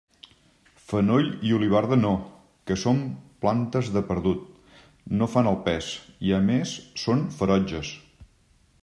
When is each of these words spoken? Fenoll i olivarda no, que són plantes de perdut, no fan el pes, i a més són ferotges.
Fenoll 0.91 1.27
i 1.49 1.53
olivarda 1.57 1.97
no, 1.99 2.13
que 2.71 2.77
són 2.85 3.03
plantes 3.45 3.91
de 3.97 4.03
perdut, 4.09 4.49
no 5.21 5.29
fan 5.35 5.51
el 5.53 5.61
pes, 5.69 5.93
i 6.31 6.37
a 6.39 6.41
més 6.51 6.77
són 7.07 7.23
ferotges. 7.39 7.97